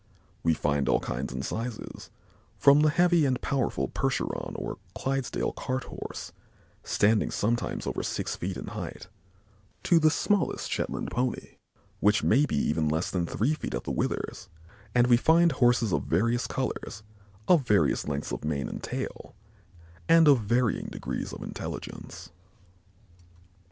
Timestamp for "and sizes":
1.31-2.09